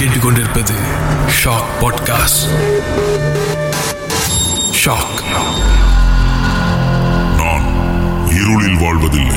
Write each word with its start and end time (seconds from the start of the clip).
கேட்டுக்கொண்டிருப்பது 0.00 0.74
shock 1.44 1.70
podcast 1.80 2.44
shock 4.84 5.18
நான் 7.36 7.66
இருளில் 8.28 8.78
வாழ்வதில்லை. 8.80 9.36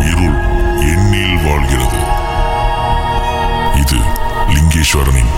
இருள் 0.00 0.38
எண்ணில் 0.80 1.34
வாழ்கிறது. 1.44 1.98
இது 3.76 3.96
லிங்கேஸ்வரனின் 4.54 5.32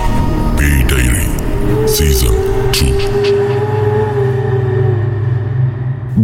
பேய் 0.57 0.85
டைரி 0.85 1.27
சீசன் 1.85 2.39
டூ. 2.71 2.87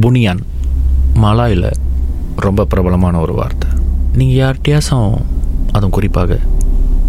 புனியான் 0.00 0.40
மலாயில் 1.14 1.70
ரொம்ப 2.36 2.64
பிரபலமான 2.64 3.18
ஒரு 3.18 3.34
வார்த்தை. 3.34 3.70
நீங்கள் 4.12 4.38
யார்கிட்டயாச்சும் 4.44 5.22
அதுவும் 5.72 5.90
குறிப்பாக 5.90 6.38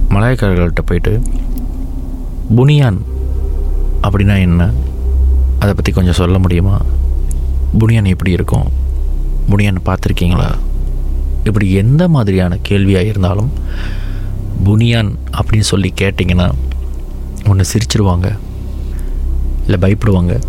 மலாய்க்காரர்கள்ட்ட 0.10 0.82
போயிட்டு 0.86 1.22
புனியான் 2.56 2.98
அப்படின்னா 4.04 4.40
என்ன? 4.40 4.72
அதை 5.60 5.74
பற்றி 5.74 5.92
கொஞ்சம் 5.92 6.14
சொல்ல 6.14 6.40
முடியுமா? 6.40 6.82
புனியான் 7.80 8.08
எப்படி 8.08 8.32
இருக்கும்? 8.32 8.72
புனியான் 9.50 9.78
பார்த்துருக்கீங்களா? 9.86 10.52
இப்படி 11.44 11.72
எந்த 11.72 12.08
மாதிரியான 12.08 12.58
கேள்வியாக 12.62 13.06
இருந்தாலும் 13.06 13.52
புனியான் 14.64 15.16
அப்படின்னு 15.32 15.60
சொல்லி 15.60 15.94
கேட்டிங்கன்னா 16.02 16.52
ஒன்று 17.48 17.66
சிரிச்சிருவாங்க. 17.74 18.38
இல்லை 19.68 19.80
பயப்படுவாங்க. 19.80 20.42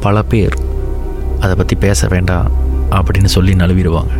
பல 0.00 0.22
பேர் 0.22 0.56
அதை 1.40 1.54
பற்றி 1.54 1.76
பேச 1.76 2.06
வேண்டாம் 2.06 2.50
அப்படின்னு 2.90 3.24
சொல்லி 3.24 3.52
நழுவிடுவாங்க. 3.52 4.10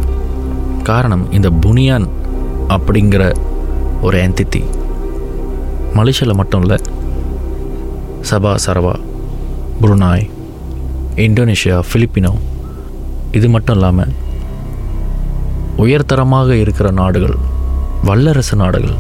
காரணம் 0.83 1.33
இந்த 1.33 1.51
புனியான் 1.51 2.09
அப்படிங்கிற 2.69 3.35
ஒரு 4.02 4.16
என்டிட்டி 4.19 4.62
மலேசியாவில் 5.95 6.38
மட்டும் 6.41 6.63
இல்லை 6.63 6.79
Sabah 8.30 8.52
Sarawak 8.65 8.95
Brunei 9.80 10.26
Indonesia 11.16 11.76
Filipino 11.88 12.32
இது 13.32 13.49
மட்டும் 13.49 13.76
இல்லாமல் 13.76 14.13
உயர்தரமாக 15.76 16.57
இருக்கிற 16.57 16.88
நாடுகள் 16.93 17.37
வல்லரசு 18.04 18.57
நாடுகள் 18.57 18.96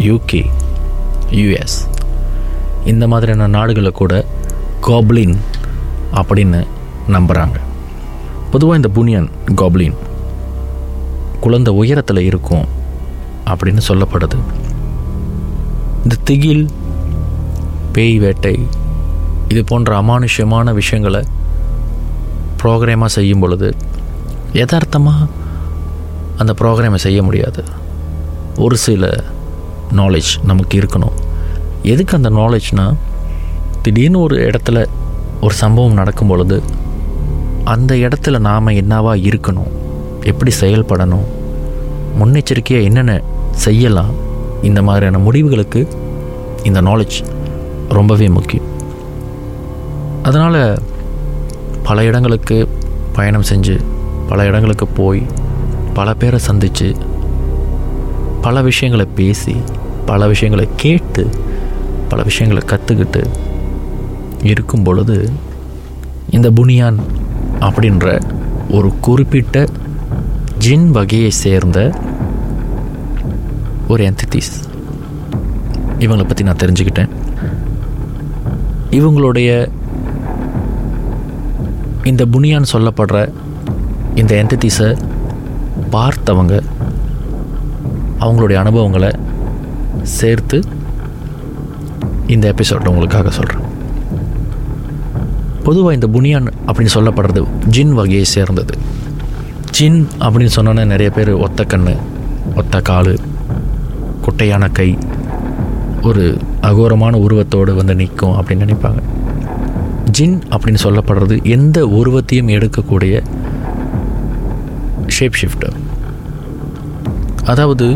யூகே 0.00 0.42
யுஎஸ் 1.40 1.78
இந்த 2.84 3.04
மாதிரியான 3.06 3.48
நாடுகளை 3.48 3.92
கூட 3.92 4.14
கோப்ளின் 4.86 5.36
அப்படின்னு 6.20 6.60
நம்புகிறாங்க 7.08 7.58
பொதுவாக 8.50 8.78
இந்த 8.80 8.90
புனியன் 8.90 9.28
காப்ளின் 9.54 9.96
குழந்தை 11.40 11.72
உயரத்தில் 11.74 12.26
இருக்கும் 12.26 12.66
அப்படின்னு 13.52 13.82
சொல்லப்படுது. 13.88 14.38
இந்த 16.02 16.16
திகில் 16.24 16.64
பேய் 17.92 18.18
வேட்டை 18.18 18.66
இது 19.48 19.64
போன்ற 19.64 20.02
அமானுஷ்யமான 20.02 20.72
விஷயங்களை 20.74 21.22
ப்ரோக்ராமாக 22.62 23.12
செய்யும் 23.16 23.40
பொழுது 23.40 23.68
யதார்த்தமாக 24.52 25.26
அந்த 26.36 26.54
ப்ரோக்ராமை 26.60 26.94
செய்ய 26.94 27.22
முடியாது. 27.22 27.62
ஒரு 28.56 28.76
சில 28.76 29.24
நாலேஜ் 29.96 30.32
நமக்கு 30.44 30.80
இருக்கணும். 30.80 31.16
எதுக்கு 31.82 32.16
அந்த 32.16 32.30
நாலேஜ்னால் 32.30 32.96
திடீர்னு 33.82 34.20
ஒரு 34.20 34.50
இடத்துல 34.50 34.86
ஒரு 35.40 35.54
சம்பவம் 35.54 35.92
நடக்கும் 35.92 36.28
பொழுது 36.28 36.62
அந்த 37.64 37.94
இடத்துல 37.94 38.38
நாம் 38.38 38.66
என்னவா 38.66 39.12
இருக்கணும் 39.28 39.70
எப்படி 40.22 40.52
செயல்படணும் 40.60 41.26
முன்னெச்சரிக்கையாக 42.18 42.88
என்னென்ன 42.88 43.22
செய்யலாம். 43.50 44.10
இந்த 44.62 44.82
மாதிரியான 44.82 45.18
முடிவுகளுக்கு 45.18 45.88
இந்த 46.62 46.82
நாலேஜ் 46.82 47.24
ரொம்பவே 47.88 48.28
முக்கியம். 48.28 48.68
அதனால் 50.22 50.78
பல 51.82 52.04
இடங்களுக்கு 52.04 52.68
பயணம் 53.12 53.44
செஞ்சு 53.52 53.80
பல 54.28 54.44
இடங்களுக்கு 54.44 54.86
போய் 54.86 55.22
பல 55.94 56.14
பேரை 56.14 56.38
சந்தித்து 56.38 56.96
பல 58.40 58.62
விஷயங்களை 58.62 59.06
பேசி 59.14 59.56
பல 60.06 60.26
விஷயங்களை 60.26 60.68
கேட்டு 60.76 61.28
பல 62.08 62.22
விஷயங்களை 62.22 62.68
கற்றுக்கிட்டு 62.68 63.22
இருக்கும் 64.42 64.82
பொழுது 64.82 65.30
இந்த 66.30 66.50
புனியான் 66.50 66.98
அப்படின்ற 67.60 68.20
ஒரு 68.70 68.92
குறிப்பிட்ட 69.00 69.66
ஜின் 70.58 70.90
வகையை 70.90 71.30
சேர்ந்த 71.30 71.94
ஒரு 73.92 74.02
என்டிட்டிஸ் 74.10 74.52
இவங்களை 76.04 76.24
பற்றி 76.28 76.44
நான் 76.44 76.60
தெரிஞ்சுக்கிட்டேன். 76.62 77.10
இவங்களுடைய 78.98 79.50
இந்த 82.10 82.22
புனியான் 82.32 82.72
சொல்லப்படுற 82.72 83.18
இந்த 84.20 84.32
என்டிட்டிஸை 84.42 84.90
பார்த்தவங்க 85.94 86.54
அவங்களுடைய 88.24 88.58
அனுபவங்களை 88.64 89.10
சேர்த்து 90.18 90.58
இந்த 92.34 92.46
எபிசோட் 92.52 92.88
உங்களுக்காக 92.90 93.30
சொல்கிறேன் 93.30 93.66
பொதுவாக 95.66 95.96
இந்த 95.98 96.08
புனியான் 96.16 96.48
அப்படின்னு 96.66 96.94
சொல்லப்படுறது 96.94 97.40
ஜின் 97.76 97.94
வகையை 97.98 98.24
சேர்ந்தது. 98.34 98.74
ஜின் 99.76 100.00
அப்படின்னு 100.24 100.54
சொன்னோன்னே 100.56 100.84
நிறைய 100.92 101.10
பேர் 101.16 101.32
ஒத்த 101.46 101.66
கண்ணு 101.72 101.94
ஒத்த 102.60 102.80
கால் 102.90 103.12
குட்டையான 104.26 104.68
கை 104.72 104.98
ஒரு 106.02 106.24
அகோரமான 106.62 107.14
உருவத்தோடு 107.16 107.74
வந்து 107.74 107.94
நிற்கும் 107.94 108.36
அப்படின்னு 108.36 108.66
நினைப்பாங்க. 108.66 109.00
ஜின் 110.18 110.38
அப்படின்னு 110.50 110.82
சொல்லப்படுறது 110.84 111.36
எந்த 111.56 111.86
உருவத்தையும் 111.98 112.48
எடுக்கக்கூடிய 112.48 113.22
ஷேப் 115.06 115.38
ஷிஃப்டர் 115.40 115.76
அதாவது 117.44 117.86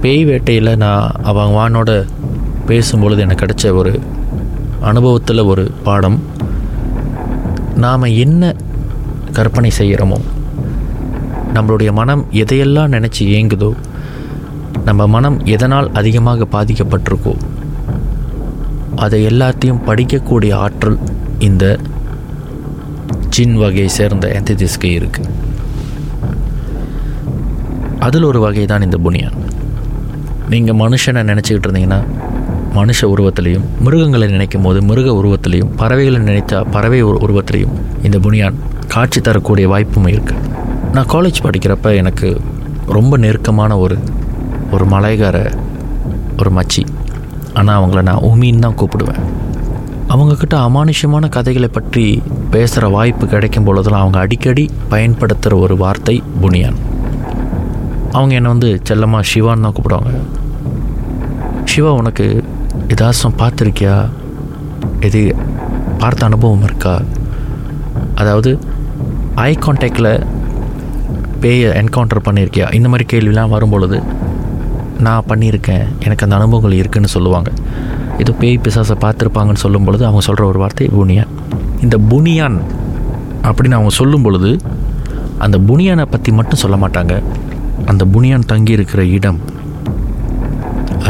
பேய் 0.00 0.24
வேட்டையில் 0.24 0.76
நான் 0.76 1.12
அவங்க 1.22 1.54
வானோட 1.58 1.90
பேசும்பொழுது 2.68 3.18
எனக்கு 3.18 3.44
கிடைச்ச 3.44 3.72
ஒரு 3.72 3.92
அனுபவத்தில் 4.80 5.48
ஒரு 5.52 5.64
பாடம். 5.82 6.18
நாம் 7.84 8.12
என்ன 8.24 8.52
கற்பனை 9.32 9.70
செய்கிறோமோ 9.78 10.18
நம்மளுடைய 11.54 11.90
மனம் 11.92 12.22
எதையெல்லாம் 12.32 12.92
நினச்சி 12.94 13.24
ஏங்குதோ 13.36 13.70
நம்ம 14.84 15.06
மனம் 15.06 15.38
எதனால் 15.44 15.90
அதிகமாக 15.92 16.46
பாதிக்கப்பட்டிருக்கோ 16.52 17.34
அதை 18.94 19.26
எல்லாத்தையும் 19.26 19.84
படிக்கக்கூடிய 19.86 20.52
ஆற்றல் 20.54 20.98
இந்த 21.38 21.78
ஜின் 23.28 23.56
வகையை 23.56 23.88
சேர்ந்த 23.88 24.28
என்டிட்டிஸ்க்கு 24.28 24.84
இருக்குது 24.84 25.28
அதில் 27.98 28.24
ஒரு 28.24 28.40
வகை 28.40 28.64
தான் 28.66 28.82
இந்த 28.82 28.96
புனியான். 28.96 29.36
நீங்கள் 30.48 30.74
மனுஷனை 30.74 31.22
நினச்சிக்கிட்டு 31.22 31.68
இருந்தீங்கன்னா 31.68 32.00
மனுஷ 32.74 33.06
உருவத்திலையும் 33.06 33.64
மிருகங்களை 33.80 34.28
நினைக்கும் 34.28 34.62
போது 34.62 34.82
மிருக 34.82 35.12
உருவத்திலையும் 35.12 35.70
பறவைகளை 35.76 36.20
நினைத்தா 36.20 36.62
பறவை 36.70 37.02
உருவத்திலையும் 37.02 37.74
இந்த 38.02 38.18
புனியான் 38.18 38.58
காட்சி 38.86 39.20
தரக்கூடிய 39.20 39.68
வாய்ப்பும் 39.68 40.06
இருக்குது 40.06 40.48
நான் 40.92 41.06
காலேஜ் 41.06 41.42
படிக்கிறப்ப 41.42 41.96
எனக்கு 41.96 42.40
ரொம்ப 42.86 43.16
நெருக்கமான 43.16 43.78
ஒரு 43.78 43.98
ஒரு 44.74 44.84
மலைக்கார 44.94 45.36
ஒரு 46.40 46.50
மச்சி. 46.56 46.82
ஆனால் 47.58 47.76
அவங்கள 47.78 48.02
நான் 48.08 48.24
உமின்னு 48.28 48.64
தான் 48.64 48.78
கூப்பிடுவேன். 48.80 49.22
அவங்கக்கிட்ட 50.12 50.56
அமானுஷ்யமான 50.66 51.24
கதைகளை 51.36 51.68
பற்றி 51.68 52.04
பேசுகிற 52.52 52.84
வாய்ப்பு 52.96 53.24
கிடைக்கும் 53.32 53.66
பொழுதெல்லாம் 53.66 54.04
அவங்க 54.04 54.18
அடிக்கடி 54.24 54.64
பயன்படுத்துகிற 54.92 55.58
ஒரு 55.64 55.74
வார்த்தை 55.82 56.16
புனியான். 56.42 56.78
அவங்க 58.16 58.32
என்னை 58.38 58.50
வந்து 58.54 58.70
செல்லமாக 58.88 59.28
சிவான்னு 59.32 59.64
தான் 59.66 59.76
கூப்பிடுவாங்க. 59.76 60.12
சிவா 61.72 61.92
உனக்கு 62.00 62.26
ஏதாச்சும் 62.94 63.38
பார்த்துருக்கியா? 63.42 63.96
எது 65.08 65.20
பார்த்த 66.02 66.28
அனுபவம் 66.30 66.66
இருக்கா? 66.68 66.94
அதாவது 68.22 68.50
ஐ 69.48 69.52
கான்டாக்டில் 69.64 70.12
பேயை 71.42 71.68
என்கவுண்டர் 71.80 72.26
பண்ணியிருக்கியா 72.26 72.66
இந்த 72.78 72.88
மாதிரி 72.92 73.04
கேள்விலாம் 73.12 73.54
வரும்பொழுது 73.54 73.98
நான் 75.06 75.28
பண்ணியிருக்கேன். 75.30 75.84
எனக்கு 76.04 76.24
அந்த 76.26 76.36
அனுபவங்கள் 76.38 76.78
இருக்குன்னு 76.80 77.10
சொல்லுவாங்க. 77.14 77.50
ஏதோ 78.22 78.32
பேய் 78.40 78.60
பிசாசை 78.64 78.96
பார்த்துருப்பாங்கன்னு 79.04 79.62
சொல்லும் 79.64 79.86
பொழுது 79.86 80.04
அவங்க 80.08 80.22
சொல்கிற 80.26 80.44
ஒரு 80.50 80.58
வார்த்தை 80.62 80.86
புனியான் 80.98 81.32
இந்த 81.84 81.96
புனியான் 82.10 82.58
அப்படின்னு 83.48 83.78
அவங்க 83.78 83.92
சொல்லும் 84.00 84.24
பொழுது 84.26 84.50
அந்த 85.44 85.58
புனியானை 85.68 86.06
பற்றி 86.14 86.30
மட்டும் 86.38 86.62
சொல்ல 86.62 86.76
மாட்டாங்க. 86.82 87.14
அந்த 87.90 88.02
புனியான் 88.14 88.48
தங்கி 88.52 88.72
இருக்கிற 88.78 89.02
இடம் 89.18 89.40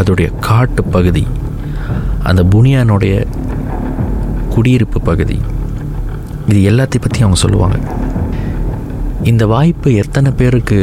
அதோடைய 0.00 0.28
காட்டு 0.48 0.82
பகுதி 0.96 1.25
அந்த 2.31 2.43
புனியானுடைய 2.52 3.14
குடியிருப்பு 4.54 4.98
பகுதி 5.08 5.38
இது 6.50 6.60
எல்லாத்தையும் 6.70 7.04
பற்றி 7.06 7.20
அவங்க 7.25 7.38
சொல்லுவாங்க. 7.44 7.78
இந்த 9.31 9.44
வாய்ப்பு 9.52 9.88
எத்தனை 10.02 10.31
பேருக்கு 10.40 10.78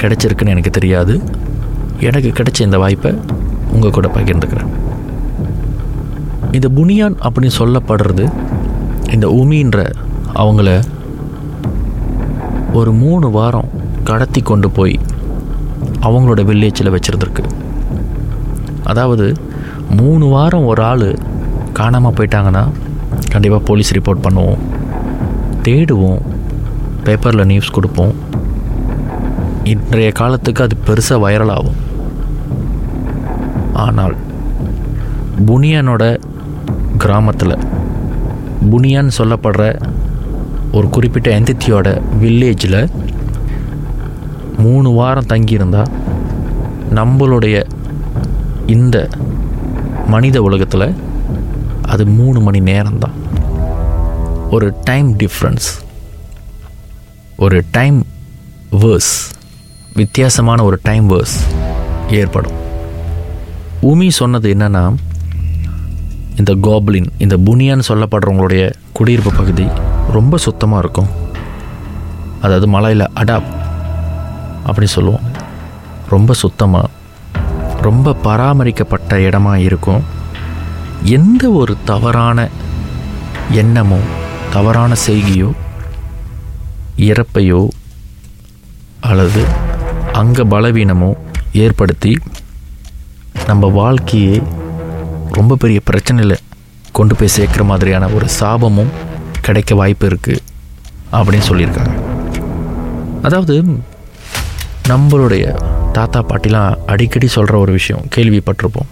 கிடைச்சிருக்குன்னு 0.00 0.54
எனக்கு 0.54 0.72
தெரியாது. 0.78 1.14
எனக்கு 2.00 2.28
கிடைச்ச 2.28 2.60
இந்த 2.60 2.78
வாய்ப்பை 2.78 3.14
உங்கள் 3.72 3.90
கூட 3.90 4.08
பகிர்ந்துக்கிறேன். 4.08 4.72
இந்த 6.52 6.68
புனியான் 6.68 7.16
அப்படின்னு 7.22 7.50
சொல்லப்படுறது 7.58 8.32
இந்த 9.12 9.28
உமின்ற 9.28 9.92
அவங்கள 10.34 10.82
ஒரு 12.72 12.92
மூணு 12.92 13.30
வாரம் 13.30 13.68
கடத்தி 14.04 14.40
கொண்டு 14.40 14.70
போய் 14.70 15.00
அவங்களோட 16.00 16.44
வில்லேஜில் 16.44 16.96
வச்சுருந்துருக்கு. 16.96 17.44
அதாவது 18.84 19.32
மூணு 19.90 20.26
வாரம் 20.26 20.66
ஒரு 20.66 20.82
ஆள் 20.82 21.18
காணாமல் 21.72 22.12
போயிட்டாங்கன்னா 22.12 22.68
கண்டிப்பாக 23.30 23.64
போலீஸ் 23.64 23.94
ரிப்போர்ட் 23.94 24.24
பண்ணுவோம். 24.26 24.58
தேடுவோம். 25.62 26.20
பேப்பரில் 27.04 27.44
நியூஸ் 27.44 27.70
கொடுப்போம். 27.70 28.14
இன்றைய 29.64 30.12
காலத்துக்கு 30.12 30.62
அது 30.62 30.76
பெருசாக 30.86 31.22
வைரல் 31.24 31.50
ஆகும். 31.50 31.83
ஆனால் 33.74 34.16
புனியானோட 35.46 36.18
கிராமத்தில் 36.98 37.58
புனியான்னு 38.70 39.10
சொல்லப்படுற 39.18 39.80
ஒரு 40.72 40.88
குறிப்பிட்ட 40.88 41.40
எந்தித்தியோட 41.40 42.02
வில்லேஜில் 42.22 42.90
மூணு 44.58 44.90
வாரம் 44.90 45.26
தங்கியிருந்தால் 45.26 45.90
நம்மளுடைய 46.94 47.64
இந்த 48.66 49.08
மனித 50.06 50.42
உலகத்தில் 50.42 50.94
அது 51.88 52.06
மூணு 52.06 52.40
மணி 52.40 52.60
நேரம்தான். 52.60 53.14
ஒரு 54.50 54.74
டைம் 54.84 55.16
டிஃப்ரென்ஸ் 55.16 55.66
ஒரு 57.36 57.64
டைம் 57.70 58.04
வேர்ஸ் 58.70 59.30
வித்தியாசமான 59.94 60.64
ஒரு 60.64 60.78
டைம் 60.82 61.10
வேர்ஸ் 61.10 61.36
ஏற்படும். 62.08 62.63
உமி 63.90 64.08
சொன்னது 64.08 64.54
என்னென்னா 64.54 64.82
இந்த 66.36 66.52
கோப்ளின் 66.66 67.08
இந்த 67.18 67.36
புனியான்னு 67.46 67.86
சொல்லப்படுறவங்களுடைய 67.88 68.62
குடியிருப்பு 68.92 69.32
பகுதி 69.32 69.66
ரொம்ப 70.16 70.36
சுத்தமாக 70.36 70.82
இருக்கும். 70.82 71.10
அதாவது 72.40 72.66
மலையில் 72.68 73.06
அடாப் 73.12 73.48
அப்படி 74.68 74.86
சொல்லுவோம். 74.86 75.24
ரொம்ப 76.08 76.32
சுத்தமாக 76.42 76.90
ரொம்ப 77.86 78.14
பராமரிக்கப்பட்ட 78.26 79.16
இடமா 79.16 79.54
இருக்கும். 79.68 80.02
எந்த 81.18 81.50
ஒரு 81.50 81.76
தவறான 81.84 82.48
எண்ணமோ 83.50 84.00
தவறான 84.52 84.94
செய்கையோ 85.06 85.50
இறப்பையோ 87.08 87.62
அல்லது 89.00 89.44
அங்க 90.12 90.44
பலவீனமோ 90.44 91.10
ஏற்படுத்தி 91.52 92.12
நம்ம 93.46 93.66
வாழ்க்கையை 93.66 94.42
ரொம்ப 95.30 95.56
பெரிய 95.56 95.80
பிரச்சனையில் 95.90 96.36
கொண்டு 96.92 97.14
போய் 97.14 97.28
சேர்க்குற 97.36 97.64
மாதிரியான 97.64 98.08
ஒரு 98.08 98.26
சாபமும் 98.40 98.92
கிடைக்க 99.40 99.74
வாய்ப்பு 99.74 100.08
இருக்குது 100.08 100.38
அப்படின்னு 101.12 101.46
சொல்லியிருக்காங்க. 101.48 101.94
அதாவது 103.22 103.64
நம்மளுடைய 104.88 105.44
தாத்தா 105.92 106.22
பாட்டிலாம் 106.22 106.78
அடிக்கடி 106.86 107.26
சொல்கிற 107.26 107.58
ஒரு 107.58 107.72
விஷயம் 107.72 108.04
கேள்விப்பட்டிருப்போம். 108.16 108.90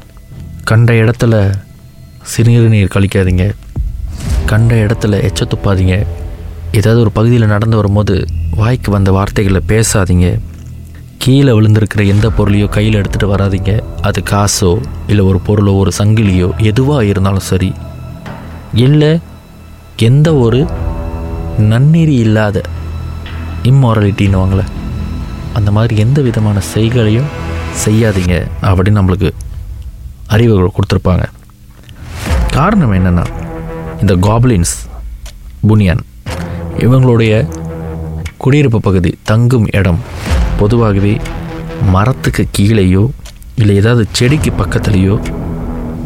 கண்ட 0.64 0.93
இடத்துல 0.93 1.54
சிறுநீர் 2.22 2.94
கழிக்காதீங்க. 2.94 3.54
கண்ட 4.46 4.75
இடத்துல 4.75 5.31
எச்ச 5.31 5.43
துப்பாதீங்க 5.43 6.06
ஏதாவது 6.72 7.00
ஒரு 7.00 7.12
பகுதியில் 7.12 7.46
நடந்து 7.46 7.76
வரும்போது 7.76 8.25
வாய்க்கு 8.56 8.90
வந்த 8.90 9.12
வார்த்தைகளை 9.12 9.60
பேசாதீங்க. 9.69 10.38
கீழே 11.23 11.53
விழுந்திருக்கிற 11.57 12.03
எந்த 12.13 12.27
பொருளையோ 12.37 12.69
கையில் 12.69 12.97
எடுத்துகிட்டு 13.01 13.29
வராதீங்க. 13.33 13.73
அது 14.01 14.21
காசோ 14.31 14.71
இல்லை 15.07 15.25
ஒரு 15.25 15.39
பொருளோ 15.47 15.73
ஒரு 15.77 15.91
சங்கிலியோ 15.99 16.49
எதுவாக 16.71 17.05
இருந்தாலும் 17.05 17.45
சரி. 17.51 17.73
இல்லை 18.85 19.11
எந்த 20.09 20.29
ஒரு 20.45 20.61
நன்னெறி 21.73 22.15
இல்லாத 22.25 22.61
இம்மாரலிட்டின்னுவாங்களே 23.71 24.65
அந்த 25.53 25.71
மாதிரி 25.77 25.97
எந்த 26.05 26.19
விதமான 26.29 26.61
செய்களையும் 26.61 27.31
செய்யாதீங்க 27.85 28.35
அப்படின்னு 28.71 28.99
நம்மளுக்கு 29.01 29.31
அறிவுகள் 30.27 30.77
கொடுத்துருப்பாங்க. 30.77 31.25
காரணம் 32.59 32.95
என்னென்னா 32.99 33.25
இந்த 34.01 34.17
காப்ளின்ஸ் 34.29 34.75
புனியன் 35.69 36.03
இவங்களுடைய 36.85 37.33
குடியிருப்பு 38.37 38.81
பகுதி 38.81 39.13
தங்கும் 39.23 39.69
இடம். 39.71 40.03
பொதுவாகவே 40.62 41.14
மரத்துக்கு 41.94 42.44
கீழேயோ 42.56 43.05
இல்லை 43.61 43.75
ஏதாவது 43.81 44.05
செடிக்கு 44.19 44.50
பக்கத்துலேயோ 44.59 45.14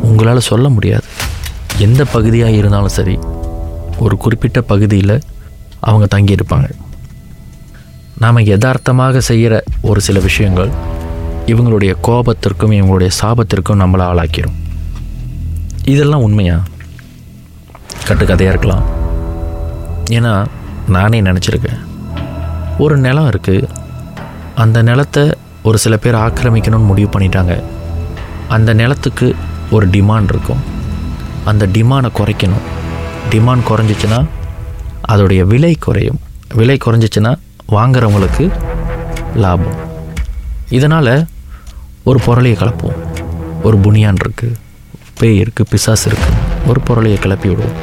உங்களால் 0.08 0.48
சொல்ல 0.50 0.66
முடியாது. 0.68 1.06
எந்த 1.78 2.02
பகுதியாக 2.04 2.58
இருந்தாலும் 2.60 2.96
சரி 2.98 3.16
ஒரு 3.98 4.14
குறிப்பிட்ட 4.16 4.60
பகுதியில் 4.72 5.16
அவங்க 5.88 6.06
தங்கியிருப்பாங்க. 6.14 6.68
நாம் 8.22 8.46
யதார்த்தமாக 8.52 9.20
செய்கிற 9.30 9.54
ஒரு 9.88 10.00
சில 10.06 10.18
விஷயங்கள் 10.28 10.70
இவங்களுடைய 11.52 11.92
கோபத்திற்கும் 12.08 12.74
இவங்களுடைய 12.78 13.10
சாபத்திற்கும் 13.20 13.82
நம்மளை 13.82 14.04
ஆளாக்கிடும் 14.10 14.56
இதெல்லாம் 15.94 16.24
உண்மையா? 16.26 16.56
கட்டுக்கதையாக 18.08 18.52
இருக்கலாம். 18.52 18.84
ஏன்னா 20.10 20.32
நானே 20.88 21.18
நினச்சிருக்கேன். 21.28 21.82
ஒரு 22.78 22.96
நிலம் 23.04 23.30
இருக்குது 23.30 23.68
அந்த 24.62 24.78
நிலத்தை 24.88 25.22
ஒரு 25.68 25.78
சில 25.82 25.94
பேர் 25.96 26.16
ஆக்கிரமிக்கணும்னு 26.24 26.90
முடிவு 26.90 27.08
பண்ணிட்டாங்க. 27.14 27.54
அந்த 28.54 28.70
நிலத்துக்கு 28.80 29.26
ஒரு 29.70 29.86
டிமாண்ட் 29.96 30.30
இருக்கும். 30.34 30.62
அந்த 31.50 31.66
டிமாண்டை 31.76 32.10
குறைக்கணும். 32.18 32.64
டிமாண்ட் 33.32 33.66
குறைஞ்சிச்சின்னா 33.70 34.20
அதோடைய 35.12 35.42
விலை 35.52 35.72
குறையும். 35.86 36.20
விலை 36.54 36.76
குறைஞ்சிச்சின்னா 36.84 37.32
வாங்குறவங்களுக்கு 37.76 38.44
லாபம். 39.44 39.76
இதனால் 40.78 41.14
ஒரு 42.10 42.18
பொருளையை 42.26 42.56
கலப்போம். 42.60 42.98
ஒரு 43.62 43.78
புனியான் 43.84 44.22
இருக்குது 44.24 44.58
பேய் 45.20 45.40
இருக்குது 45.42 45.70
பிசாஸ் 45.72 46.06
இருக்குது 46.10 46.42
ஒரு 46.70 46.80
பொருளையை 46.80 47.18
கிளப்பி 47.20 47.48
விடுவோம் 47.48 47.78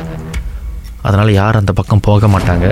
அதனால் 1.02 1.32
யாரும் 1.42 1.64
அந்த 1.64 1.74
பக்கம் 1.80 2.06
போக 2.10 2.28
மாட்டாங்க. 2.28 2.68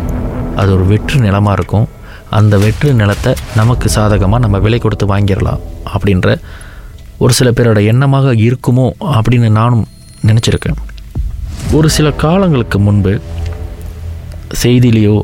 அது 0.56 0.70
ஒரு 0.76 0.86
வெற்று 0.92 1.18
நிலமாக 1.20 1.58
இருக்கும். 1.60 1.88
அந்த 2.32 2.58
வெற்று 2.58 2.94
நிலத்தை 2.94 3.36
நமக்கு 3.56 3.90
சாதகமாக 3.90 4.42
நம்ம 4.42 4.60
விலை 4.60 4.80
கொடுத்து 4.80 5.06
வாங்கிடலாம் 5.06 5.60
அப்படின்ற 5.94 6.38
ஒரு 7.18 7.34
சில 7.34 7.52
பேரோட 7.52 7.80
எண்ணமாக 7.84 8.34
இருக்குமோ 8.36 8.92
அப்படின்னு 9.14 9.50
நானும் 9.50 9.88
நினச்சிருக்கேன். 10.28 10.78
ஒரு 11.74 11.90
சில 11.90 12.12
காலங்களுக்கு 12.12 12.80
முன்பு 12.80 13.22
செய்தியிலையோ 14.64 15.22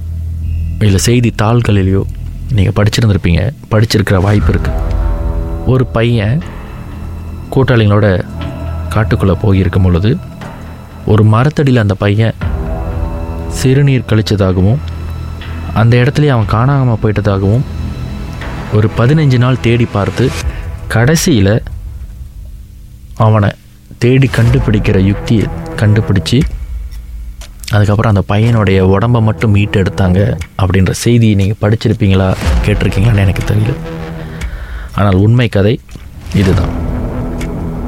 இல்லை 0.79 0.99
செய்தித்தாள்களிலேயோ 1.05 2.03
நீங்கள் 2.51 2.73
படிச்சிருந்துருப்பீங்க 2.75 3.41
படிச்சிருக்கிற 3.71 4.19
வாய்ப்பு 4.21 4.53
இருக்குது 4.53 4.83
ஒரு 5.65 5.85
பையன் 5.85 6.41
கூட்டாளிகளோட 7.49 8.07
காட்டுக்குள்ளே 8.93 9.35
போயிருக்கும் 9.41 9.83
பொழுது 9.83 10.17
ஒரு 11.05 11.23
மரத்தடியில் 11.23 11.77
அந்த 11.77 11.95
பையன் 11.95 12.35
சிறுநீர் 13.49 14.09
கழிச்சதாகவும் 14.09 14.79
அந்த 15.79 15.93
இடத்துலையே 16.01 16.31
அவன் 16.35 16.53
காணாமல் 16.55 17.01
போயிட்டதாகவும் 17.01 17.65
ஒரு 18.77 18.87
பதினஞ்சு 18.99 19.37
நாள் 19.43 19.63
தேடி 19.65 19.85
பார்த்து 19.95 20.25
கடைசியில் 20.93 21.55
அவனை 23.25 23.49
தேடி 24.03 24.27
கண்டுபிடிக்கிற 24.37 24.97
யுக்தியை 25.09 25.45
கண்டுபிடிச்சி 25.81 26.39
அதுக்கப்புறம் 27.73 28.11
அந்த 28.13 28.23
பையனுடைய 28.31 28.79
உடம்பை 28.95 29.19
மட்டும் 29.27 29.53
மீட்டு 29.55 29.77
எடுத்தாங்க 29.83 30.19
அப்படின்ற 30.61 30.91
செய்தியை 31.03 31.35
நீங்கள் 31.39 31.61
படிச்சிருப்பீங்களா 31.63 32.27
கேட்டிருக்கீங்களான்னு 32.65 33.23
எனக்கு 33.25 33.43
தெரியல. 33.49 33.73
ஆனால் 34.99 35.17
உண்மை 35.25 35.47
கதை 35.55 35.73
இதுதான். 36.41 36.73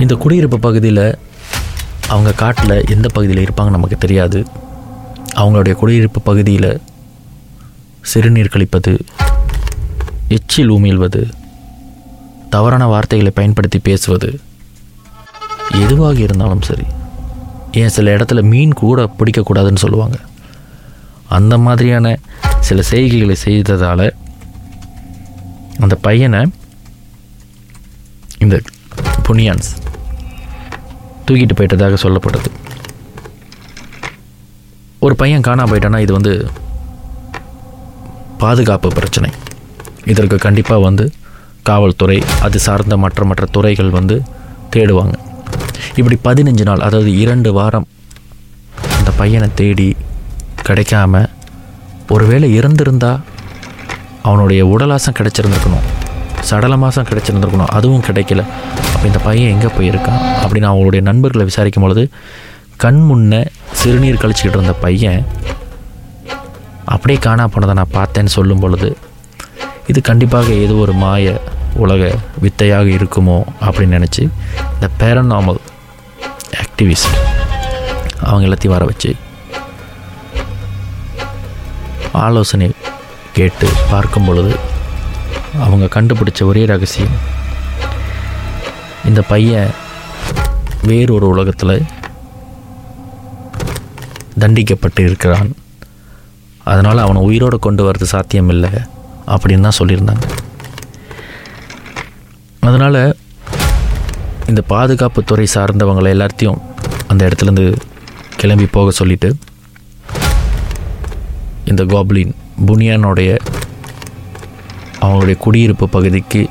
இந்த 0.03 0.15
குடியிருப்பு 0.24 0.60
பகுதியில் 0.67 1.05
அவங்க 2.13 2.31
காட்டில் 2.41 2.75
எந்த 2.96 3.08
பகுதியில் 3.15 3.43
இருப்பாங்க 3.46 3.72
நமக்கு 3.77 3.98
தெரியாது. 4.05 4.39
அவங்களுடைய 5.39 5.74
குடியிருப்பு 5.81 6.22
பகுதியில் 6.29 6.72
சிறுநீர் 8.01 8.48
கழிப்பது 8.48 9.06
எச்சில் 10.27 10.70
உமிழ்வது 10.70 11.29
தவறான 12.50 12.86
வார்த்தைகளை 12.88 13.32
பயன்படுத்தி 13.32 13.79
பேசுவது 13.79 14.39
எதுவாக 15.72 16.20
இருந்தாலும் 16.20 16.62
சரி. 16.62 16.86
ஏன் 17.72 17.89
சில 17.89 18.15
இடத்துல 18.15 18.44
மீன் 18.44 18.74
கூட 18.74 19.10
பிடிக்கக்கூடாதுன்னு 19.18 19.75
சொல்லுவாங்க. 19.75 20.20
அந்த 21.27 21.58
மாதிரியான 21.58 22.18
சில 22.60 22.82
செய்கைகளை 22.82 23.36
செய்ததால் 23.36 24.15
அந்த 25.77 25.96
பையனை 25.96 26.51
இந்த 28.38 28.62
புனியான்ஸ் 29.24 29.75
தூக்கிட்டு 31.27 31.53
போயிட்டதாக 31.56 31.98
சொல்லப்படுது 32.03 32.51
ஒரு 35.00 35.15
பையன் 35.15 35.41
காணா 35.41 35.63
போயிட்டானா 35.63 36.00
இது 36.00 36.13
வந்து 36.13 36.51
பாதுகாப்பு 38.39 38.89
பிரச்சனை. 38.89 39.29
இதற்கு 40.05 40.38
கண்டிப்பாக 40.38 40.81
வந்து 40.81 41.12
காவல்துறை 41.63 42.24
அது 42.41 42.60
சார்ந்த 42.60 42.98
மற்ற 42.98 43.25
மற்ற 43.25 43.46
துறைகள் 43.51 43.89
வந்து 43.89 44.22
தேடுவாங்க. 44.75 45.13
இப்படி 45.96 46.17
பதினஞ்சு 46.24 46.62
நாள் 46.62 46.79
அதாவது 46.79 47.17
இரண்டு 47.17 47.53
வாரம் 47.53 47.88
அந்த 48.98 49.12
பையனை 49.12 49.50
தேடி 49.55 49.96
கிடைக்காம 50.67 51.27
ஒருவேளை 52.10 52.60
இறந்திருந்தா 52.60 53.19
அவனுடைய 54.22 54.65
உடலாசம் 54.65 55.17
கிடைச்சிருந்துருக்கணும். 55.19 55.86
சடலமாசம் 56.50 57.08
கிடச்சிருந்துருக்கணும். 57.10 57.74
அதுவும் 57.77 58.01
கிடைக்கல. 58.01 58.43
அப்போ 58.93 59.05
இந்த 59.05 59.19
பையன் 59.19 59.51
எங்கே 59.51 59.65
போயிருக்கான்? 59.65 60.22
அப்படின்னு 60.46 60.69
அவங்களுடைய 60.72 61.01
நண்பர்களை 61.01 61.46
விசாரிக்கும் 61.46 61.84
பொழுது 61.84 62.10
கண் 62.75 63.01
முன்னே 63.01 63.43
சிறுநீர் 63.72 64.22
கழிச்சிக்கிட்டு 64.22 64.58
இருந்த 64.58 64.74
பையன் 64.74 65.25
அப்படியே 66.89 67.19
காணா 67.19 67.46
போனதை 67.46 67.74
நான் 67.74 67.93
பார்த்தேன்னு 67.93 68.25
சொல்லும் 68.25 68.60
பொழுது 68.60 68.98
இது 69.88 70.01
கண்டிப்பாக 70.01 70.51
ஏதோ 70.53 70.74
ஒரு 70.74 70.93
மாய 70.93 71.41
உலக 71.74 72.03
வித்தையாக 72.41 72.88
இருக்குமோ 72.88 73.43
அப்படின்னு 73.62 73.98
நினச்சி 73.98 74.24
இந்த 74.74 74.89
பேரநாமல் 75.00 75.60
ஆக்டிவிஸ்ட் 76.63 77.17
அவங்க 78.22 78.46
எல்லாத்தையும் 78.48 78.75
வர 78.77 78.86
வச்சு 78.86 79.12
ஆலோசனை 82.12 82.69
கேட்டு 83.34 83.67
பார்க்கும் 83.89 84.25
பொழுது 84.25 84.53
அவங்க 85.60 85.86
கண்டுபிடிச்ச 85.86 86.43
ஒரே 86.43 86.65
ரகசியம் 86.65 87.17
இந்த 89.05 89.22
பையன் 89.22 89.72
வேறொரு 90.84 91.27
உலகத்தில் 91.27 91.86
தண்டிக்கப்பட்டு 94.39 95.00
இருக்கிறான். 95.00 95.50
அதனால் 96.71 96.97
அவனை 96.97 97.21
உயிரோடு 97.21 97.59
கொண்டு 97.59 97.83
வரது 97.88 98.07
சாத்தியமில்லை 98.13 98.71
அப்படின்னு 99.27 99.65
தான் 99.67 99.79
சொல்லியிருந்தாங்க. 99.79 100.25
அதனால் 102.59 103.01
இந்த 104.47 104.61
பாதுகாப்புத்துறை 104.69 105.45
சார்ந்தவங்களை 105.53 106.11
எல்லாத்தையும் 106.15 106.59
அந்த 107.07 107.21
இடத்துலேருந்து 107.27 107.65
கிளம்பி 108.38 108.67
போக 108.71 108.91
சொல்லிட்டு 108.91 109.29
இந்த 111.65 111.83
கோபுலின் 111.83 112.33
புனியானுடைய 112.65 113.31
அவங்களுடைய 115.01 115.38
குடியிருப்பு 115.38 115.85
பகுதிக்கு 115.89 116.41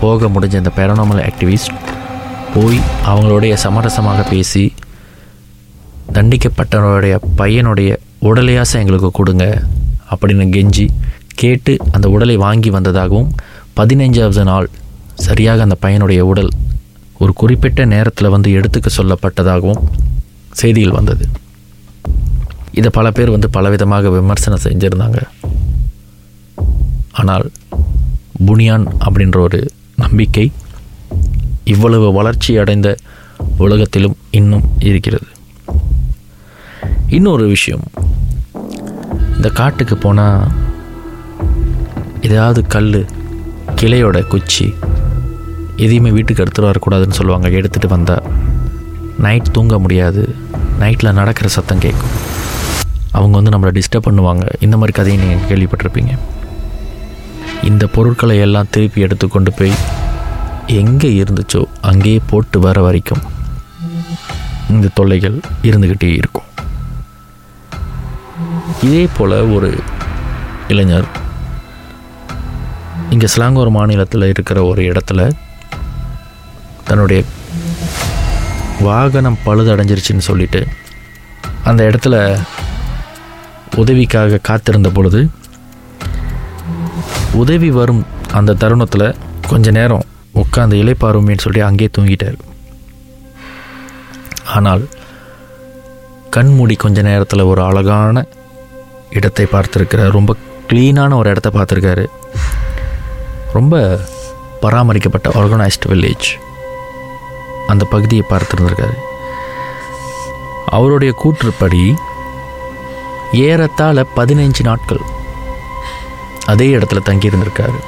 போக 0.00 0.28
முடிஞ்ச 0.28 0.54
இந்த 0.54 0.72
பேரனாமல் 0.76 1.24
ஆக்டிவிஸ்ட் 1.30 1.74
போய் 2.54 2.78
அவங்களுடைய 3.06 3.52
சமரசமாக 3.64 4.22
பேசி 4.30 4.64
தண்டிக்கப்பட்டவருடைய 6.12 7.14
பையனுடைய 7.36 7.90
உடலையாசம் 8.28 8.80
எங்களுக்கு 8.82 9.10
கொடுங்க 9.10 9.44
அப்படின்னு 10.10 10.44
கெஞ்சி 10.54 10.86
கேட்டு 11.34 11.76
அந்த 11.90 12.08
உடலை 12.08 12.36
வாங்கி 12.36 12.70
வந்ததாகவும் 12.70 13.30
பதினைஞ்சாவது 13.78 14.42
நாள் 14.42 14.68
சரியாக 15.14 15.62
அந்த 15.62 15.76
பையனுடைய 15.84 16.20
உடல் 16.20 16.50
ஒரு 17.18 17.32
குறிப்பிட்ட 17.40 17.84
நேரத்தில் 17.84 18.32
வந்து 18.34 18.50
எடுத்துக்க 18.58 18.88
சொல்லப்பட்டதாகவும் 18.98 19.82
செய்தியில் 20.60 20.96
வந்தது. 20.98 21.24
இதை 22.78 22.90
பல 22.98 23.10
பேர் 23.10 23.30
வந்து 23.30 23.48
பலவிதமாக 23.56 24.10
விமர்சனம் 24.18 24.64
செஞ்சுருந்தாங்க. 24.64 25.20
ஆனால் 27.12 27.46
புனியான் 28.46 28.86
அப்படின்ற 29.06 29.38
ஒரு 29.40 29.70
நம்பிக்கை 29.96 30.52
இவ்வளவு 31.64 32.12
வளர்ச்சி 32.12 32.58
அடைந்த 32.58 32.96
உலகத்திலும் 33.58 34.16
இன்னும் 34.30 34.64
இருக்கிறது. 34.78 35.28
இன்னொரு 37.16 37.46
விஷயம். 37.54 37.82
இந்த 39.36 39.48
காட்டுக்கு 39.58 39.96
போனால் 40.04 40.44
ஏதாவது 42.28 42.60
கல் 42.74 42.88
கிளையோட 43.80 44.18
குச்சி 44.32 44.66
எதையுமே 45.84 46.10
வீட்டுக்கு 46.16 46.42
எடுத்துகிட்டு 46.44 46.70
வரக்கூடாதுன்னு 46.70 47.18
சொல்லுவாங்க. 47.18 47.48
எடுத்துகிட்டு 47.58 47.90
வந்தால் 47.94 48.26
நைட் 49.24 49.50
தூங்க 49.56 49.78
முடியாது. 49.84 50.22
நைட்டில் 50.82 51.16
நடக்கிற 51.20 51.48
சத்தம் 51.56 51.82
கேட்கும் 51.86 52.14
அவங்க 53.18 53.34
வந்து 53.38 53.54
நம்மளை 53.54 53.72
டிஸ்டர்ப் 53.78 54.08
பண்ணுவாங்க. 54.08 54.46
இந்த 54.66 54.76
மாதிரி 54.76 54.94
கதையை 54.98 55.18
நீங்கள் 55.24 55.48
கேள்விப்பட்டிருப்பீங்க. 55.50 56.14
இந்த 57.70 57.86
பொருட்களை 57.96 58.38
எல்லாம் 58.46 58.70
திருப்பி 58.76 59.04
எடுத்து 59.08 59.28
கொண்டு 59.28 59.52
போய் 59.58 59.74
எங்கே 60.82 61.10
இருந்துச்சோ 61.24 61.64
அங்கேயே 61.90 62.22
போட்டு 62.32 62.60
வர 62.66 62.80
வரைக்கும் 62.88 63.22
இந்த 64.74 64.94
தொல்லைகள் 65.00 65.36
இருந்துக்கிட்டே 65.68 66.10
இருக்கும். 66.22 66.48
இதே 68.82 69.08
போல் 69.18 69.30
ஒரு 69.30 69.80
இளைஞர் 70.68 71.04
இங்கே 73.10 73.26
ஸ்லாங்கூர் 73.26 73.70
மாநிலத்தில் 73.70 74.22
இருக்கிற 74.22 74.64
ஒரு 74.64 74.82
இடத்துல 74.82 75.32
தன்னுடைய 76.84 77.24
வாகனம் 78.80 79.38
பழுதடைஞ்சிருச்சுன்னு 79.46 80.18
சொல்லிட்டு 80.18 80.66
அந்த 81.64 81.84
இடத்துல 81.84 82.38
உதவிக்காக 83.76 84.38
காத்திருந்த 84.42 84.90
பொழுது 84.90 85.30
உதவி 87.32 87.70
வரும் 87.70 88.06
அந்த 88.32 88.52
தருணத்தில் 88.52 89.16
கொஞ்ச 89.48 89.70
நேரம் 89.70 90.04
உட்காந்து 90.34 90.72
இலைப்பாருமேன்னு 90.72 91.38
சொல்லி 91.38 91.60
அங்கேயே 91.60 91.90
தூங்கிட்டார். 91.98 92.38
ஆனால் 94.44 94.88
கண்மூடி 96.30 96.74
கொஞ்ச 96.74 97.02
நேரத்தில் 97.02 97.40
ஒரு 97.40 97.62
அழகான 97.62 98.26
இடத்தை 99.18 99.46
பார்த்துருக்கிறார். 99.52 100.16
ரொம்ப 100.18 100.32
க்ளீனான 100.70 101.16
ஒரு 101.20 101.30
இடத்த 101.32 101.50
பார்த்துருக்காரு. 101.54 102.04
ரொம்ப 103.56 103.80
பராமரிக்கப்பட்ட 104.64 105.28
ஆர்கனைஸ்டு 105.40 105.90
வில்லேஜ் 105.92 106.28
அந்த 107.72 107.84
பகுதியை 107.94 108.24
பார்த்துருந்துருக்காரு. 108.30 108.96
அவருடைய 110.76 111.12
கூற்றுப்படி 111.22 111.82
ஏறத்தாழ 113.46 114.04
பதினைஞ்சு 114.16 114.62
நாட்கள் 114.68 115.02
அதே 116.52 116.68
இடத்துல 116.76 117.00
தங்கியிருந்திருக்காரு. 117.08 117.78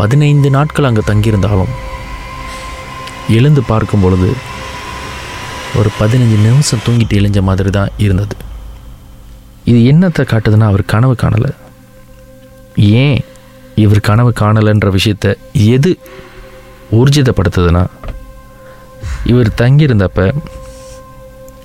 பதினைந்து 0.00 0.48
நாட்கள் 0.56 0.88
அங்கே 0.88 1.02
தங்கியிருந்தாலும் 1.10 1.74
எழுந்து 3.36 3.62
பார்க்கும் 3.70 4.02
பொழுது 4.04 4.30
ஒரு 5.78 5.90
பதினஞ்சு 6.00 6.36
நிமிஷம் 6.46 6.82
தூங்கிட்டு 6.86 7.18
எழுஞ்ச 7.20 7.40
மாதிரி 7.48 7.70
தான் 7.76 7.94
இருந்தது. 8.06 8.34
இது 9.66 9.78
என்னத்தை 9.92 10.24
காட்டுதுன்னா 10.24 10.66
அவர் 10.66 10.84
கனவு 10.84 11.14
காணலை. 11.22 11.50
ஏன் 13.02 13.18
இவர் 13.74 14.00
கனவு 14.00 14.32
காணலைன்ற 14.40 14.88
விஷயத்த 14.90 15.26
எது 15.74 15.90
ஊர்ஜிதப்படுத்துதுன்னா 16.92 17.82
இவர் 19.24 19.50
தங்கியிருந்தப்ப 19.60 20.20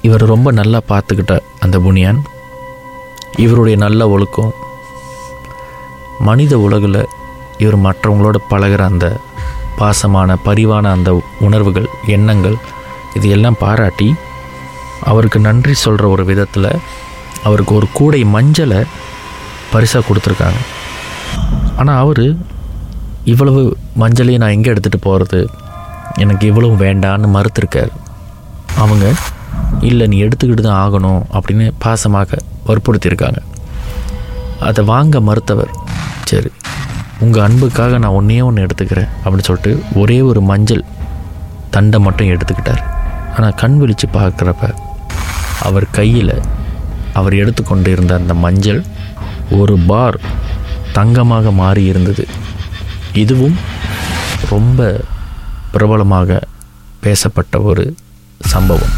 இவர் 0.01 0.23
ரொம்ப 0.25 0.51
நல்லா 0.51 0.79
பார்த்துக்கிட்ட 0.89 1.33
அந்த 1.59 1.77
புனியான் 1.79 2.19
இவருடைய 3.37 3.77
நல்ல 3.77 4.07
ஒழுக்கம் 4.09 4.51
மனித 6.19 6.57
உலகில் 6.59 7.01
இவர் 7.57 7.77
மற்றவங்களோட 7.77 8.37
பழகிற 8.49 8.81
அந்த 8.85 9.07
பாசமான 9.77 10.35
பரிவான 10.45 10.91
அந்த 10.91 11.11
உணர்வுகள் 11.39 11.87
எண்ணங்கள் 12.07 12.57
இது 13.13 13.29
எல்லாம் 13.29 13.59
பாராட்டி 13.59 14.09
அவருக்கு 15.05 15.39
நன்றி 15.39 15.73
சொல்கிற 15.75 16.07
ஒரு 16.07 16.25
விதத்தில் 16.25 16.69
அவருக்கு 17.47 17.73
ஒரு 17.79 17.87
கூடை 17.97 18.21
மஞ்சளை 18.35 18.79
பரிசாக 19.73 20.03
கொடுத்துருக்காங்க. 20.07 20.59
ஆனால் 21.79 21.99
அவர் 22.03 22.25
இவ்வளவு 23.33 23.61
மஞ்சளையும் 24.01 24.43
நான் 24.43 24.55
எங்கே 24.57 24.71
எடுத்துகிட்டு 24.73 25.05
போகிறது 25.07 25.39
எனக்கு 26.23 26.45
இவ்வளவு 26.51 26.75
வேண்டான்னு 26.85 27.27
மறுத்துருக்கார். 27.35 27.91
அவங்க 28.83 29.05
இல்லை 29.89 30.05
நீ 30.11 30.17
எடுத்துக்கிட்டு 30.25 30.63
தான் 30.67 30.81
ஆகணும் 30.85 31.21
அப்படின்னு 31.37 31.65
பாசமாக 31.83 32.39
வற்புறுத்தியிருக்காங்க. 32.69 33.39
அதை 34.69 34.81
வாங்க 34.93 35.19
மறுத்தவர். 35.27 35.71
சரி 36.31 36.51
உங்கள் 37.23 37.43
அன்புக்காக 37.45 37.97
நான் 38.03 38.17
ஒன்றே 38.19 38.39
ஒன்று 38.47 38.65
எடுத்துக்கிறேன் 38.65 39.11
அப்படின்னு 39.23 39.47
சொல்லிட்டு 39.49 39.71
ஒரே 40.01 40.17
ஒரு 40.29 40.41
மஞ்சள் 40.51 40.83
தண்டை 41.75 41.97
மட்டும் 42.05 42.31
எடுத்துக்கிட்டார். 42.33 42.81
ஆனால் 43.35 43.57
கண் 43.61 43.77
விழித்து 43.81 44.07
பார்க்குறப்ப 44.17 44.73
அவர் 45.67 45.87
கையில் 45.99 46.33
அவர் 47.13 47.33
எடுத்துக்கொண்டு 47.33 47.91
இருந்த 47.91 48.15
அந்த 48.15 48.33
மஞ்சள் 48.33 48.81
ஒரு 49.59 49.77
பார் 49.77 50.19
தங்கமாக 50.97 51.51
மாறி 51.51 51.83
இருந்தது. 51.83 52.27
இதுவும் 53.13 53.57
ரொம்ப 54.49 55.01
பிரபலமாக 55.71 56.39
பேசப்பட்ட 56.99 57.61
ஒரு 57.61 57.95
சம்பவம். 58.53 58.93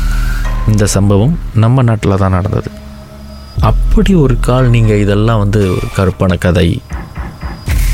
இந்த 0.67 0.85
சம்பவம் 0.85 1.39
நம்ம 1.53 1.81
நாட்டில் 1.81 2.21
தான் 2.23 2.35
நடந்தது. 2.37 2.71
அப்படி 3.59 4.13
ஒரு 4.15 4.39
கால் 4.39 4.69
நீங்கள் 4.75 4.99
இதெல்லாம் 4.99 5.41
வந்து 5.43 5.61
ஒரு 5.75 5.87
கற்பனை 5.95 6.37
கதை. 6.37 6.81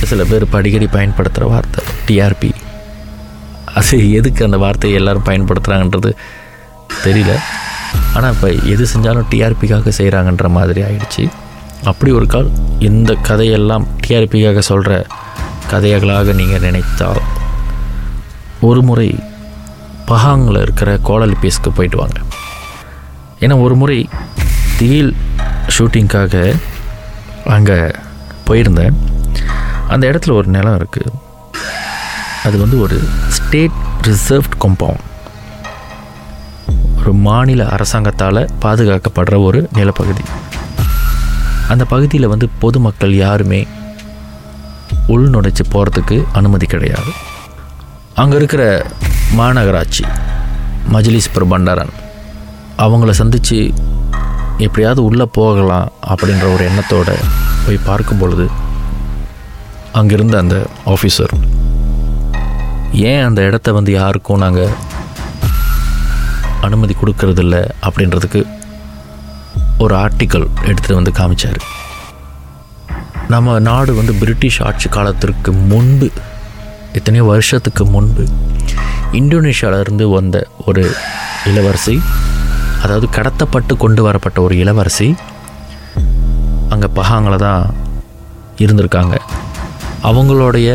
சில 0.10 0.24
பேர் 0.24 0.44
படிக்கடி 0.44 0.58
அடிக்கடி 0.60 0.88
பயன்படுத்துகிற 0.88 1.52
வார்த்தை 1.54 1.82
டிஆர்பி 2.08 2.50
அது 3.80 3.98
எதுக்கு 4.12 4.46
அந்த 4.46 4.58
வார்த்தையை 4.58 5.00
எல்லோரும் 5.00 5.26
பயன்படுத்துகிறாங்கன்றது 5.26 6.12
தெரியல. 7.04 7.34
ஆனால் 8.16 8.34
இப்போ 8.36 8.50
எது 8.74 8.84
செஞ்சாலும் 8.94 9.30
டிஆர்பிக்காக 9.32 9.92
செய்கிறாங்கன்ற 10.00 10.48
மாதிரி 10.58 10.82
ஆயிடுச்சு. 10.88 11.24
அப்படி 11.90 12.12
ஒரு 12.20 12.28
கால் 12.34 12.50
இந்த 12.90 13.12
கதையெல்லாம் 13.30 13.86
டிஆர்பிக்காக 14.04 14.62
சொல்கிற 14.72 14.94
கதைகளாக 15.72 16.34
நீங்கள் 16.40 16.64
நினைத்தால் 16.68 17.22
ஒரு 18.70 18.82
முறை 18.90 19.10
பஹாங்கில் 20.12 20.62
இருக்கிற 20.66 20.90
கோலலிபேஸ்க்கு 21.10 21.72
போயிட்டு 21.78 21.98
வாங்க. 22.02 22.20
ஏன்னா 23.44 23.56
ஒரு 23.66 23.76
முறை 23.82 24.00
திகில் 24.80 25.14
ஷூட்டிங்க்காக 25.76 26.44
அங்கே 27.56 27.78
போயிருந்தேன். 28.48 28.96
அந்த 29.94 30.04
இடத்துல 30.12 30.36
ஒரு 30.40 30.48
நிலம் 30.56 30.78
இருக்குது 30.80 31.14
அது 32.48 32.56
வந்து 32.64 32.78
ஒரு 32.86 32.98
ஸ்டேட் 33.38 33.78
ரிசர்வ்ட் 34.08 34.58
கம்பவுண்ட். 34.66 35.06
ஒரு 37.00 37.14
மாநில 37.14 37.66
அரசாங்கத்தால் 37.66 38.50
பாதுகாக்கப்படுற 38.62 39.44
ஒரு 39.44 39.70
நிலப்பகுதி. 39.74 40.24
அந்த 41.70 41.86
பகுதியில் 41.86 42.28
வந்து 42.28 42.50
பொதுமக்கள் 42.60 43.14
யாருமே 43.14 43.68
உள்நுழைச்சு 45.08 45.64
போகிறதுக்கு 45.74 46.26
அனுமதி 46.34 46.66
கிடையாது. 46.66 47.12
அங்கே 48.14 48.36
இருக்கிற 48.36 48.86
மாநகராட்சி 49.38 50.06
மஜ்லிஸ் 50.92 51.48
பண்டாரன் 51.54 51.94
அவங்கள 52.78 53.10
சந்தித்து 53.10 53.74
எப்படியாவது 54.58 55.04
உள்ளே 55.04 55.26
போகலாம் 55.26 55.92
அப்படின்ற 56.08 56.54
ஒரு 56.54 56.64
எண்ணத்தோடு 56.66 57.16
போய் 57.66 57.86
பார்க்கும் 57.86 58.18
பொழுது 58.18 58.50
அங்கிருந்த 59.92 60.38
அந்த 60.38 60.66
ஆஃபீஸர் 60.86 61.34
ஏன் 62.92 63.24
அந்த 63.24 63.42
இடத்த 63.42 63.72
வந்து 63.72 63.92
யாருக்கும் 63.92 64.38
நாங்கள் 64.38 64.76
அனுமதி 66.62 66.96
கொடுக்கறதில்ல 67.02 67.56
அப்படின்றதுக்கு 67.88 68.42
ஒரு 69.78 69.94
ஆர்டிக்கல் 69.96 70.48
எடுத்துகிட்டு 70.66 71.00
வந்து 71.00 71.12
காமிச்சார். 71.20 71.60
நம்ம 73.28 73.60
நாடு 73.60 73.92
வந்து 73.94 74.14
பிரிட்டிஷ் 74.14 74.62
ஆட்சி 74.62 74.90
காலத்திற்கு 74.90 75.52
முன்பு 75.72 76.08
எத்தனையோ 76.94 77.26
வருஷத்துக்கு 77.26 77.86
முன்பு 77.86 78.24
இந்தோனேஷியாவிலேருந்து 79.12 80.06
வந்த 80.12 80.38
ஒரு 80.66 80.84
இளவரசி 81.46 81.96
அதாவது 82.84 83.08
கடத்தப்பட்டு 83.18 83.74
கொண்டு 83.78 84.04
வரப்பட்ட 84.04 84.42
ஒரு 84.42 84.58
இளவரசி 84.58 85.16
அங்கே 86.70 86.88
பஹாங்கில் 86.96 87.44
தான் 87.46 87.64
இருந்திருக்காங்க. 88.64 89.16
அவங்களுடைய 90.04 90.70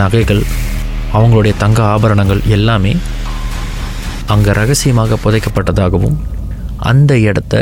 நகைகள் 0.00 0.42
அவங்களுடைய 1.12 1.52
தங்க 1.56 1.82
ஆபரணங்கள் 1.82 2.40
எல்லாமே 2.46 2.96
அங்கே 4.32 4.52
ரகசியமாக 4.60 5.18
புதைக்கப்பட்டதாகவும் 5.24 6.16
அந்த 6.90 7.12
இடத்த 7.28 7.54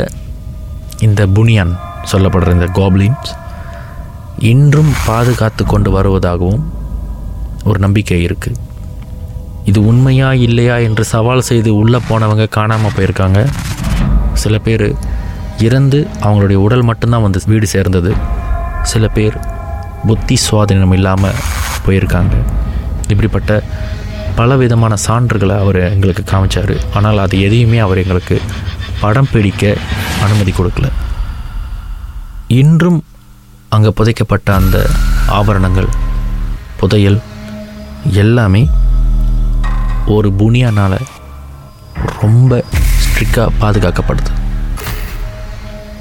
இந்த 1.07 1.21
புனியான் 1.35 1.73
சொல்லப்படுற 2.11 2.55
இந்த 2.57 2.67
கோப்ளின்ஸ் 2.79 3.31
இன்றும் 4.51 4.91
பாதுகாத்து 5.07 5.63
கொண்டு 5.65 5.89
வருவதாகவும் 5.97 6.63
ஒரு 7.69 7.79
நம்பிக்கை 7.79 8.19
இருக்குது 8.27 8.61
இது 9.69 9.79
உண்மையா 9.89 10.29
இல்லையா 10.47 10.75
என்று 10.87 11.03
சவால் 11.11 11.47
செய்து 11.49 11.69
உள்ளே 11.81 11.99
போனவங்க 12.09 12.45
காணாமல் 12.57 12.95
போயிருக்காங்க. 12.97 13.39
சில 14.43 14.55
பேர் 14.65 14.87
இறந்து 15.67 15.99
அவங்களுடைய 16.25 16.57
உடல் 16.65 16.87
மட்டும்தான் 16.89 17.25
வந்து 17.25 17.39
வீடு 17.51 17.67
சேர்ந்தது. 17.67 18.11
சில 18.91 19.07
பேர் 19.07 19.37
புத்தி 20.07 20.35
சுவாதீனம் 20.45 20.93
இல்லாமல் 20.97 21.39
போயிருக்காங்க. 21.85 22.35
இப்படிப்பட்ட 23.11 23.61
பல 24.37 24.55
விதமான 24.61 24.93
சான்றுகளை 25.07 25.55
அவர் 25.63 25.77
எங்களுக்கு 25.93 26.23
காமிச்சார். 26.31 26.73
ஆனால் 26.97 27.19
அது 27.23 27.35
எதையுமே 27.47 27.77
அவர் 27.85 28.01
எங்களுக்கு 28.03 28.37
படம் 29.03 29.29
பிடிக்க 29.33 29.63
அனுமதி 30.25 30.51
கொடுக்கல. 30.51 30.87
இன்றும் 32.61 32.99
அங்கே 33.75 33.91
புதைக்கப்பட்ட 33.99 34.49
அந்த 34.59 34.77
ஆபரணங்கள் 35.37 35.89
புதையல் 36.81 37.19
எல்லாமே 38.23 38.63
ஒரு 40.15 40.29
புனியானால் 40.39 40.97
ரொம்ப 42.23 42.61
ஸ்ட்ரிக்டாக 43.03 43.55
பாதுகாக்கப்படுது. 43.61 44.31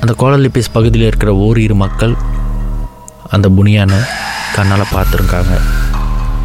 அந்த 0.03 0.13
கோலலிபிஸ் 0.23 0.75
பகுதியில் 0.77 1.09
இருக்கிற 1.11 1.33
ஓரிரு 1.47 1.77
மக்கள் 1.85 2.15
அந்த 3.37 3.47
புனியானை 3.59 4.01
கண்ணால் 4.57 4.93
பார்த்துருக்காங்க. 4.97 5.55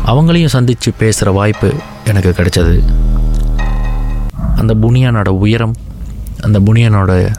அவங்களையும் 0.06 0.56
சந்தித்து 0.56 0.92
பேசுகிற 0.92 1.32
வாய்ப்பு 1.32 1.74
எனக்கு 2.06 2.36
கிடைச்சது. 2.38 2.84
அந்த 4.56 4.74
புனியானோட 4.74 5.28
உயரம் 5.28 5.76
அந்த 6.42 6.60
புனியானோட 6.60 7.34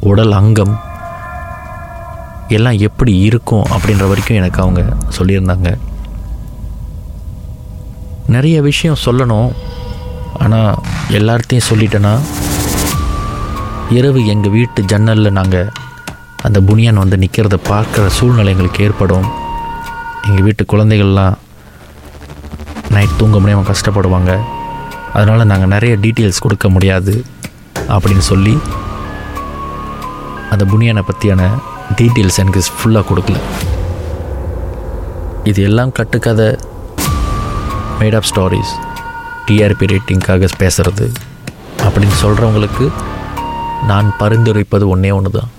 உடல் 0.00 0.32
அங்கம் 0.32 0.80
எல்லாம் 2.48 2.78
எப்படி 2.78 3.18
இருக்கும் 3.18 3.62
அப்படின்ற 3.62 4.08
வரைக்கும் 4.08 4.36
எனக்கு 4.36 4.62
அவங்க 4.62 4.82
சொல்லியிருந்தாங்க. 5.18 5.78
நிறைய 8.26 8.62
விஷயம் 8.62 9.02
சொல்லணும் 9.04 9.52
ஆனால் 10.38 10.78
எல்லார்த்தையும் 11.08 11.68
சொல்லிட்டேன்னா 11.70 12.18
இரவு 13.90 14.26
எங்கள் 14.26 14.50
வீட்டு 14.50 14.82
ஜன்னலில் 14.82 15.32
நாங்கள் 15.32 15.70
அந்த 16.42 16.60
புனியான் 16.60 17.02
வந்து 17.02 17.16
நிற்கிறத 17.16 17.56
பார்க்குற 17.68 18.06
சூழ்நிலை 18.06 18.52
எங்களுக்கு 18.52 18.84
ஏற்படும். 18.84 19.26
எங்கள் 20.28 20.42
வீட்டு 20.42 20.64
குழந்தைகள்லாம் 20.72 21.38
நைட் 22.94 23.18
தூங்க 23.20 23.36
முடியாமல் 23.42 23.70
கஷ்டப்படுவாங்க. 23.72 24.32
அதனால் 25.16 25.48
நாங்கள் 25.52 25.72
நிறைய 25.74 25.94
டீட்டெயில்ஸ் 26.04 26.44
கொடுக்க 26.44 26.68
முடியாது 26.76 27.14
அப்படின்னு 27.94 28.24
சொல்லி 28.32 28.54
அந்த 30.52 30.64
புனியானை 30.72 31.02
பற்றியான 31.08 31.42
டீட்டெயில்ஸ் 31.98 32.40
எனக்கு 32.42 32.60
ஃபுல்லாக 32.78 33.04
கொடுக்கல. 33.10 33.38
இது 35.50 35.60
எல்லாம் 35.68 35.92
கட்டுக்கதை 35.98 36.48
மேட் 38.00 38.16
ஆஃப் 38.18 38.28
ஸ்டாரிஸ் 38.30 38.72
டிஆர்பி 39.46 39.86
ரேட்டிங்காக 39.92 40.48
பேசுகிறது 40.62 41.06
அப்படின்னு 41.86 42.16
சொல்கிறவங்களுக்கு 42.24 42.86
நான் 43.90 44.08
பரிந்துரைப்பது 44.20 44.84
ஒன்றே 44.94 45.10
ஒன்று 45.18 45.30
தான் 45.38 45.50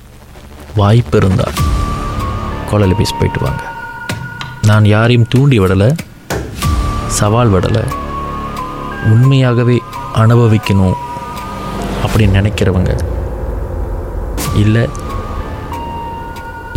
வாய்ப்பு 0.80 1.17
இருந்தால் 1.22 1.56
கோலலிபீஸ் 2.72 3.17
போயிட்டு 3.20 3.39
வாங்க. 3.46 3.63
நான் 4.70 4.86
யாரையும் 4.96 5.30
தூண்டி 5.34 5.58
விடலை. 5.60 5.89
சவால் 7.17 7.54
விடலை. 7.54 7.84
உண்மையாகவே 9.12 9.78
அனுபவிக்கணும் 10.21 10.97
அப்படின்னு 12.04 12.38
நினைக்கிறவங்க. 12.39 12.91
இல்லை 14.63 14.84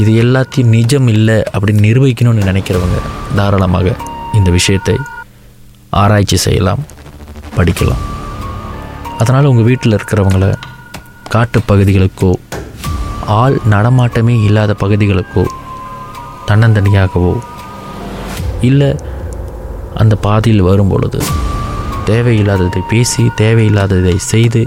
இது 0.03 0.13
எல்லாத்தையும் 0.23 0.73
நிஜம் 0.77 1.09
இல்லை 1.17 1.37
அப்படின்னு 1.55 1.85
நிரூபிக்கணும்னு 1.89 2.49
நினைக்கிறவங்க 2.51 2.99
தாராளமாக 3.39 3.97
இந்த 4.39 4.51
விஷயத்தை 4.59 4.97
ஆராய்ச்சி 6.01 6.37
செய்யலாம் 6.47 6.83
படிக்கலாம். 7.57 8.03
அதனால் 9.23 9.51
உங்கள் 9.51 9.69
வீட்டில் 9.71 9.97
இருக்கிறவங்கள 9.99 10.47
காட்டு 11.35 11.59
பகுதிகளுக்கோ 11.69 12.31
ஆள் 13.41 13.57
நடமாட்டமே 13.75 14.35
இல்லாத 14.49 14.73
பகுதிகளுக்கோ 14.83 15.45
தன்னந்தனியாகவோ 16.49 17.35
இல்லை 18.69 18.91
அந்த 19.95 20.15
பாதையில் 20.17 20.63
வரும் 20.63 20.89
பொழுது 20.89 21.21
தேவையில்லாததை 22.05 22.83
பேசி 22.89 23.23
தேவையில்லாததை 23.37 24.17
செய்து 24.17 24.63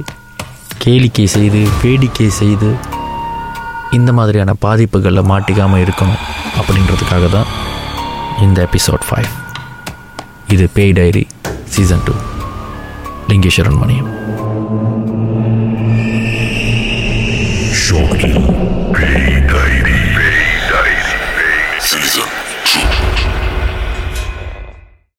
கேளிக்கை 0.86 1.26
செய்து 1.28 1.62
வேடிக்கை 1.84 2.30
செய்து 2.30 2.70
இந்த 3.92 4.12
மாதிரியான 4.13 4.54
பாதிப்புகளில் 4.62 5.30
மாட்டிக்காமல் 5.30 5.84
இருக்கணும் 5.86 6.24
அப்படின்றதுக்காக 6.60 7.30
தான் 7.30 7.52
இந்த 8.42 8.62
எபிசோட் 8.62 9.06
ஃபைவ் 9.10 9.30
இது 10.48 10.68
பேய் 10.74 10.94
diary 10.94 11.24
season 11.70 12.06
two 12.06 12.16
Lingeswaran 13.28 13.80
Maniam. 13.82 14.12
Shortly. 17.80 18.57